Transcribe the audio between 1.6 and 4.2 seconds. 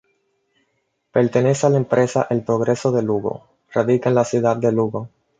a la empresa El Progreso de Lugo, radicada en